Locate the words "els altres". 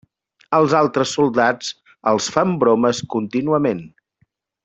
0.59-1.11